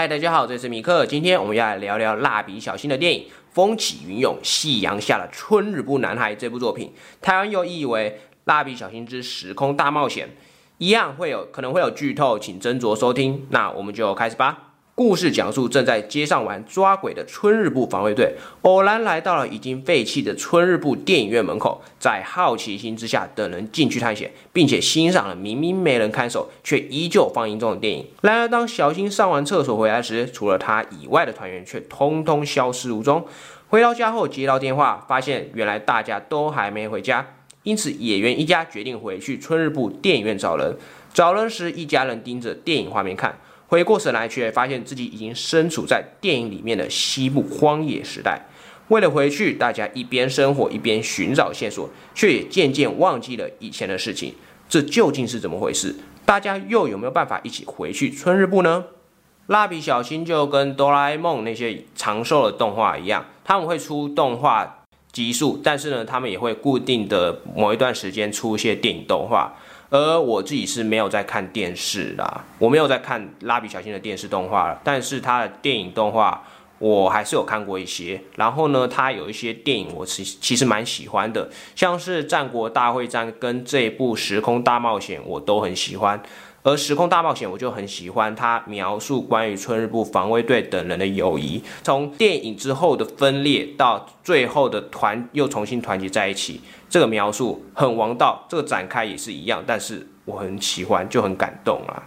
[0.00, 1.04] 嗨，大家好，这是米克。
[1.04, 6.90] 今天我们要来聊聊蜡笔小新的电影《风起云涌，夕阳下的春日部男孩》这部作品。
[7.20, 10.28] 台湾又译为《蜡笔小新之时空大冒险》，
[10.78, 13.46] 一样会有可能会有剧透，请斟酌收听。
[13.50, 14.69] 那我们就开始吧。
[15.00, 28.06] 故事讲述正在街上玩抓鬼的春日部防卫队，偶然来到了已经废弃的春日部电影院门口，在好奇心之下，等人进去探险，并且欣赏了明明没人看守却依旧放映中的电影。
[28.20, 33.26] 然而，当小新上完厕所回来时，除了他以外的团员却通通消失无踪。
[33.70, 37.26] 回到家后接到电话，发现原来大家都还没回家，
[37.62, 40.76] 因此野原一家决定回去春日部电影院找人。
[41.14, 43.38] 找人时，一家人盯着电影画面看。
[43.70, 48.44] 回过神来，却发现自己已经身处在电影里面的西部荒野时代。
[48.88, 54.34] 为了回去，大家一边生火一边寻找线索，却也渐渐忘记了以前的事情。
[54.68, 55.94] 这究竟是怎么回事？
[56.24, 58.86] 大家又有没有办法一起回去春日部呢？
[59.46, 69.54] 蜡笔小新就跟哆啦 A 梦那些长寿的动画一样，他们会出动画集数，但是呢，他们也会固定的某一段时间出一些电影动画。
[69.90, 76.42] 而我自己是没有在看电视啦，我没有在看蜡笔小新的电视动画了，但是他的电影动画
[76.80, 78.20] 我还是有看过一些。
[78.34, 86.20] 然后呢，他有一些电影我其其实蛮喜欢的，像是《战国大会战》跟这部《时空大冒险》，我都很喜欢。
[86.62, 102.02] 而《时空大冒险》我就很喜欢，它描述关于春日部防卫队等人的友谊，从电影之后的分裂到最后的团又重新团结在一起，这个描述很王道，这个展开也是一样，但是我很喜欢，就很感动啊。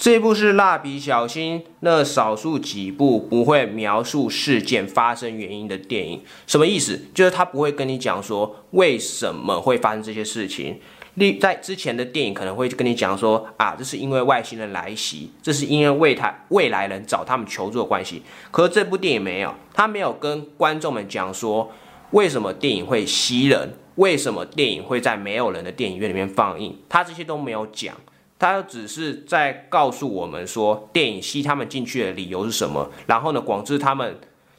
[0.00, 7.06] 这部是蜡笔小新那少数几部不会描述事件发生原因的电影，什么意思？
[7.12, 10.78] 就是他不会跟你讲说为什么会发生这些事情。
[11.14, 18.22] 例在之前的电影可能会跟你讲说啊，这是因为外星人来袭，这是因为未他未来人找他们求助的关系。
[18.52, 21.72] 可是这部电影没有，他没有跟观众们讲说
[22.12, 27.96] 为什么电影会吸人，为什么电影会在没有人的电影院里面放映，他这些都没有讲，
[28.38, 34.18] 他只是在告诉我们说电影吸他们进去的理由是什么，然后呢，广志他们。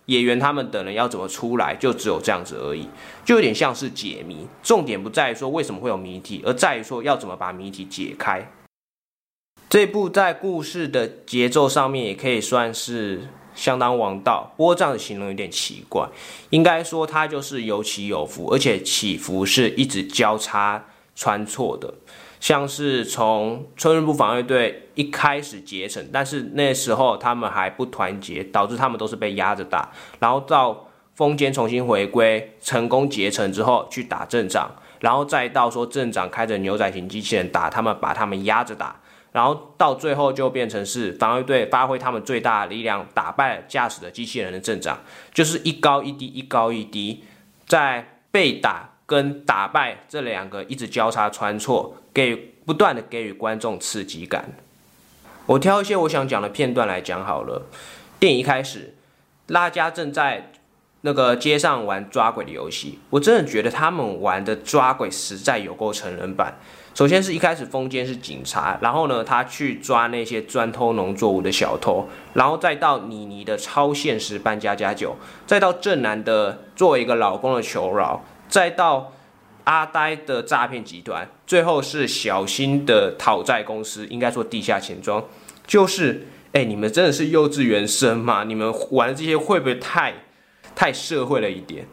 [0.09, 2.89] 演员他们等人要怎么出来，就只有这样子而已，
[3.23, 4.47] 就有点像是解谜。
[4.63, 8.51] 重点不在于说为什么会有谜题，而在于说要怎么把谜题解开。
[9.69, 16.09] 这部在故事的节奏上面也可以算是相当王道，不过这样的形容有点奇怪。
[16.49, 21.93] 应该说它就是有起有伏，而且起伏是一直交叉穿错的。
[22.39, 29.91] 像是从春日部防卫队一开始结成，但是那时候他们还不团结，导致他们都是被压着打。
[30.19, 39.01] 然后到风间重新回归，成功结成之后去打镇长，然后再到说镇长开着牛仔型机器人打他们，把他们压着打。
[39.31, 44.99] 然后到最后就变成是防卫队发挥他们最大的力量，打败驾驶的机器人的镇长，
[45.31, 47.23] 就是一高一低，一高一低，
[47.67, 51.97] 在被打跟打败这两个一直交叉穿错。
[52.11, 54.49] 给不断的给予观众刺激感。
[55.45, 57.67] 我挑一些我想讲的片段来讲好了。
[58.19, 58.95] 电影一开始，
[59.47, 60.51] 拉加正在
[61.01, 66.57] 那个街上玩抓鬼的游戏，我真的觉得他们玩的抓鬼实在有够成人版。
[66.93, 75.15] 首先是一开始封间是警察，然后呢他去抓那些专偷农作物的小偷，然后再到妮妮的超现实扮家家酒，
[75.47, 79.13] 再到正南的作为一个老公的求饶，再到。
[79.65, 85.23] 阿呆的诈骗集团，最后是小新的讨债公司，应该说地下钱庄。
[85.67, 88.45] 就是，哎，你们真的是幼稚园生吗？
[88.45, 90.23] 你们玩这些会不会太
[90.73, 91.85] 太社会了一点？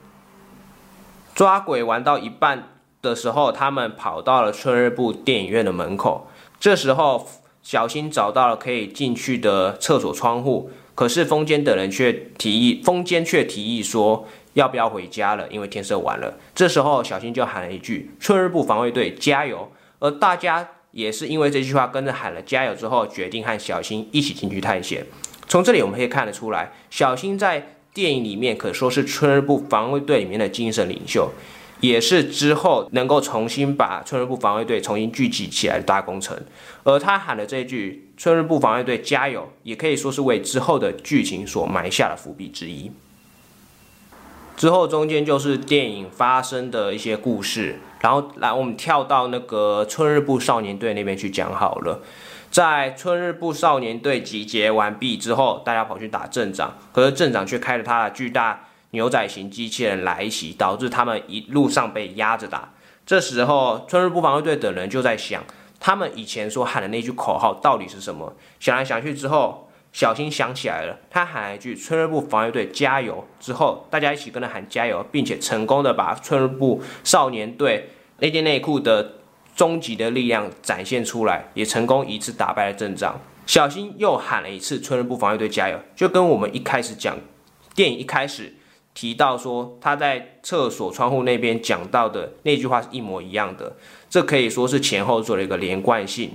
[1.35, 6.29] 抓鬼玩到一半的时候，他们跑到了春日部电影院的门口。
[6.59, 7.29] 这时候，
[7.63, 14.27] 小新找到了可以进去的厕所窗户，可是风间的人却提议，风间却提议说。
[14.57, 15.47] 要不要回家了？
[15.51, 16.35] 因为天色晚了。
[16.55, 25.05] 这时候，小新就喊了一句：“春日部防卫队加油！”而大家也是因为这句话跟着喊了加油之后，决定和小新一起进去探险。
[25.47, 31.31] 从这里我们可以看得出来，小新在电影里面可说是春日部防卫队里面的精神领袖，
[31.81, 36.35] 也是之后能够重新把春日部防卫队重新聚集起来的大功臣。
[36.83, 42.91] 而他喊的这句“春日部防卫队加油”，也可以说是为之后的剧情所埋下了伏笔之一。
[44.57, 52.01] 之后中间就是电影发生的一些故事，然后来我们跳到那个春日部少年队那边去讲好了。
[52.51, 62.71] 在春日部少年队集结完毕之后，大家跑去打镇长，可是镇长却开着他的巨大牛仔型机器人来袭，导致他们一路上被压着打。
[63.05, 65.45] 这时候春日部防卫队的人就在想，
[65.79, 68.33] 他们以前说喊的那句口号到底是什么？
[68.59, 69.66] 想来想去之后。
[69.97, 77.89] 小新想起来了，他喊了一句“春日部防御队加油”之后，大家一起跟着喊加油，并且成功的把春日部少年队
[78.19, 79.15] 内件内裤的
[79.55, 83.19] 终极的力量展现出来，也成功一次打败了阵仗。
[83.47, 87.17] 小新又喊了一次“春日部防御队加油”，就跟我们一开始讲
[87.75, 88.53] 电影一开始
[88.93, 93.75] 提到说他在厕所窗户那边讲到的那句话是一模一样的，
[94.11, 96.33] 这可以说是前后做了一个连贯性。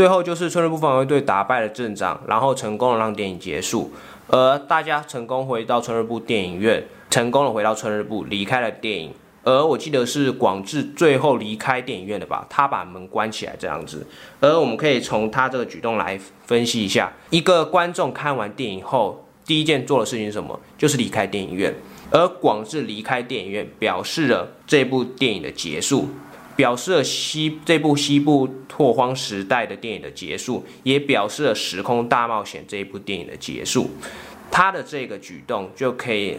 [0.00, 3.92] 最后就是春日部防卫队打败了镇长，然后成功的让电影结束，
[4.28, 9.12] 而大家成功回到春日部电影院，成功的回到春日部，离开了电影。
[9.42, 14.06] 而我记得是广志最后离开电影院的吧，他把门关起来这样子。
[14.40, 20.58] 而我们可以从他这个举动来分析一下，一个观众看完电影后第一件做的事情是什么？
[20.78, 21.74] 就是离开电影院。
[22.10, 26.08] 而广志离开电影院，表示了这部电影的结束。
[26.60, 33.88] 表示了西这部西部拓荒时代的电影的结束，也表示了时空大冒险这一部电影的结束。
[34.50, 36.36] 他的这个举动就可以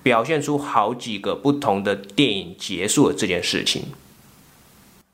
[0.00, 3.82] 表现出好几个不同的电影结束的这件事情。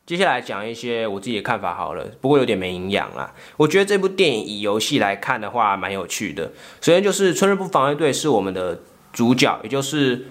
[0.05, 3.33] 接下来讲一些我自己的看法好了，不过有点没营养啊。
[3.57, 6.53] 我觉得这部电影以游戏来看的话，蛮有趣的。
[6.83, 10.27] 首先就是春日部防卫队是我们的主角，也就是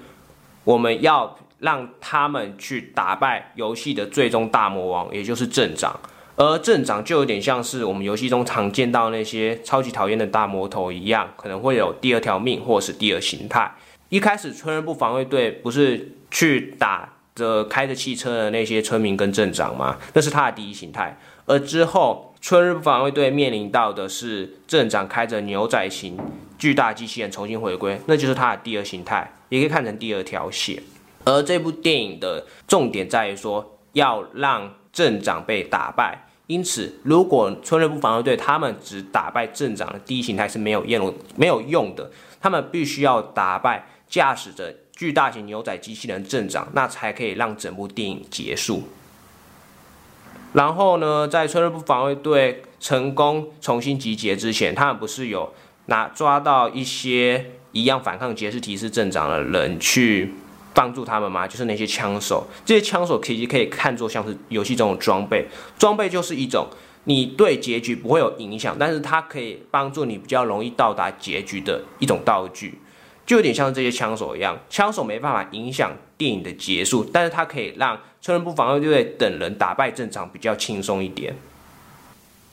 [0.65, 1.35] 我们要。
[1.59, 5.99] 让他们去打败游戏的最终大魔王，也就是镇长。
[6.35, 13.69] 而镇长就有点像是我们游戏中常见到那些超级讨厌的大魔头一样，可能会有第二条命或是第二形态。
[14.07, 19.97] 一开始春日部防卫队不是去打着开着汽车的那些村民跟镇长吗？
[20.13, 21.17] 那是他的第一形态。
[21.45, 26.17] 而之后春日部防卫队面临到的是镇长开着牛仔型
[26.57, 30.81] 巨大机器人重新回归，那就是他的第二形态，也可以看成第二条线。
[31.29, 36.25] 而这部电影的重点在于说，要让镇长被打败。
[36.47, 42.09] 因此，如果春日部防卫队他们只打败镇长的第一形态是没有用、没有用的，
[42.41, 48.81] 他们必须要打败驾驶着巨大型牛仔机器人镇长，那才可以让整部电影结束。
[50.53, 55.53] 然后呢，在春日部防卫队成功重新集结之前，他们不是有
[55.85, 60.33] 拿抓到一些一样反抗杰士提示镇长的人去。
[60.73, 61.47] 帮助他们吗？
[61.47, 65.47] 就是那些枪手，这些枪手其实可以看作像是游戏中的装备。
[65.77, 66.67] 装备就是一种
[67.05, 72.79] 你对结局不会有影响，但是它可以帮助你比较容易到达结局的一种道具，
[73.25, 74.57] 就有点像这些枪手一样。
[74.69, 81.35] 枪手没办法影响电影的结束，但是它可以让春人部防卫队等人打败正常比较轻松一点。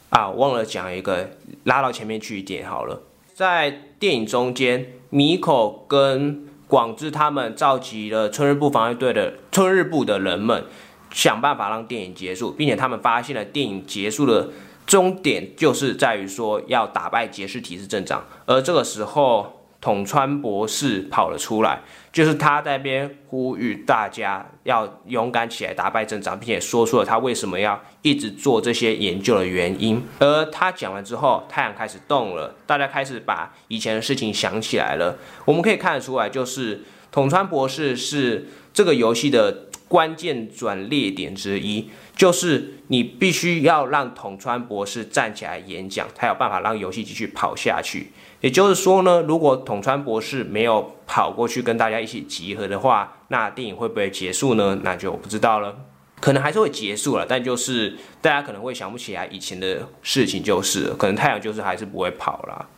[0.08, 1.30] 啊，忘了讲一个，
[1.64, 3.02] 拉到前面去一点好了。
[3.34, 10.64] 在电影中间，米口跟广志他们召集了春日部防卫队的春日部的人们，
[11.12, 14.50] 想办法让电影结束，并且他们发现了电影结束的
[14.86, 19.55] 终点就是在于说要打败杰士提示镇长，而这个时候。
[19.80, 21.80] 统川博士跑了出来，
[22.10, 30.02] 就是他在那边呼吁大家要勇敢起来，打败镇长，并且说出了他为什么要一直做这些研究的原因。
[30.18, 35.16] 而他讲完之后，太阳开始动了，大家开始把以前的事情想起来了。
[35.44, 36.82] 我们可以看得出来，就是
[37.12, 48.10] 统川博士是这个游戏的关键转捩点之一，就是你必须要让统川博士站起来演讲，才有办法让游戏继续跑下去。
[48.40, 54.80] 也就是说呢，如果统川博士没有跑过去跟大家一起集合的话，那电影会不会结束呢？
[54.82, 55.74] 那就不知道了，
[56.20, 62.68] 可能还是会结束了，但就是大家可能会想不起来以前的事情，就是可能太阳就是还是不会跑了。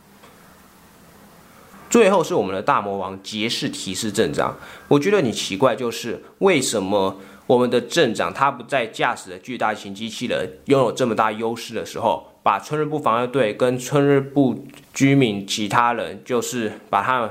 [1.89, 4.55] 最后是我们的大魔王杰士提示镇长，
[4.87, 7.17] 我觉得你奇怪，就是为什么
[7.47, 12.25] 我们的镇长他不在驾驶的巨大型机器人拥有这么大优势的时候？
[12.41, 17.29] 把春日部防卫队跟春日部居民其他人，就是把他们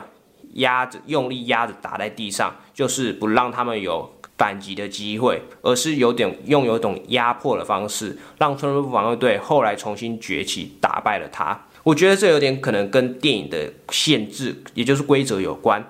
[0.54, 11.58] 压着，用力压着打在地上，就是不让他们有反击的机会，而是有点用有种压迫的方式，让春日部防卫队后来重新崛起，打败了他。
[11.88, 15.83] 我觉得这有点可能跟电影的限制，也就是规则有关。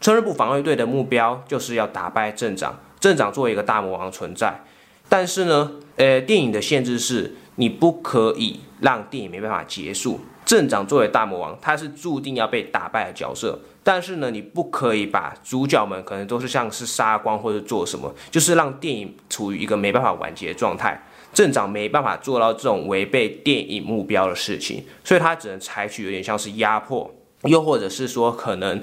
[0.00, 4.64] 春日部防卫队的目标就是要打败镇长，镇长作为一个大魔王存在，
[5.06, 7.36] 但是呢，呃，电影的限制是。
[7.56, 10.18] 你不可以让电影没办法结束。
[10.44, 13.60] 镇长作为大魔王，他是注定要被打败的角色。
[13.84, 21.00] 但是呢，你不可以把主角们可能都是像是杀光或者做什么，就是让电影处于一个没办法完结的状态。
[21.34, 27.12] 镇长没办法做到这种违背电影目标的事情，所以他只能采取有点像是压迫，
[27.42, 28.82] 又或者是说可能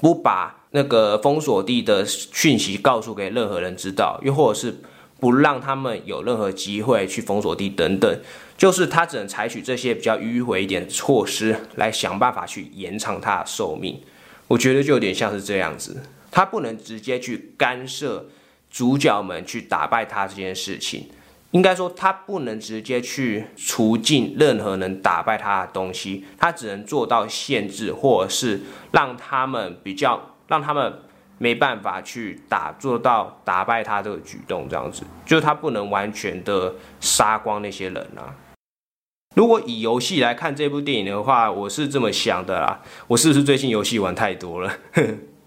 [0.00, 4.76] 不把那个封锁地的讯息告诉给任何人知道，又或者是。
[5.20, 8.20] 不让他们有任何机会去封锁地等等，
[8.56, 14.00] 就是他只能采取这些比较迂回一点的措施来想办法去延长他的寿命。
[14.46, 16.00] 我觉得就有点像是这样子，
[16.30, 18.28] 他不能直接去干涉
[18.70, 21.08] 主角们去打败他这件事情。
[21.52, 28.60] 应该说，他不能直接去除尽任何能打败他的东西，他只能做到限制，或者是
[28.92, 30.92] 让他们比较，让他们
[31.38, 38.36] 没办法去打做到打败他这个举动，这样子，就是他不能完全的杀光那些人啊。
[39.34, 44.70] 如果以游戏来看这部电影的话，我是这么想的啦，我是不是最近游戏玩太多了？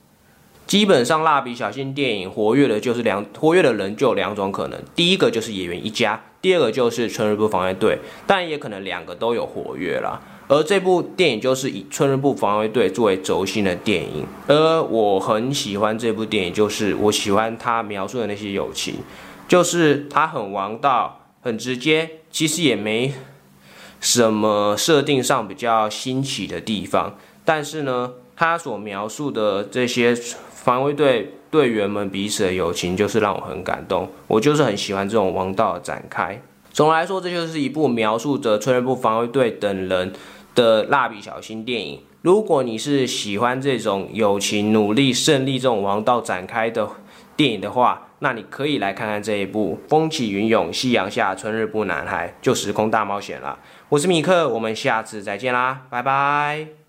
[0.72, 10.22] 基本上，蜡笔小新电影活跃的就是两活跃的人就有两种可能，第一个就是演员一家，第二个就是春日部防卫队，但也可能两个都有活跃啦。
[10.48, 18.96] 而这部电影就是以春日部防卫队作为轴心的电影，而我很喜欢这部电影，就是我喜欢他描述的那些友情，
[19.50, 23.14] 就是他很王道，很直接，其实也没
[24.00, 30.16] 什么设定上比较新奇的地方，但是呢，他所描述的这些。
[30.62, 36.40] 防卫队队员们彼此的友情就是让我很感动，我就是很喜欢这种王道展开。
[36.72, 40.14] 总的来说，这就是一部描述着春日部防卫队等人
[40.54, 42.02] 的蜡笔小新电影。
[42.22, 46.88] 如果你是喜欢这种友情、努力、胜利这种王道展开的
[47.36, 53.58] 电影的话，那你可以来看看这一部《风起云涌，夕阳下，春日部男孩》就时空大冒险了。
[53.90, 56.81] 我是米克，我们下次再见啦，拜拜。